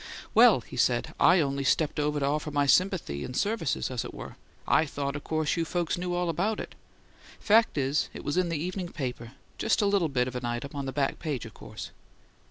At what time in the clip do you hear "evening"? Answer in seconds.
8.57-8.89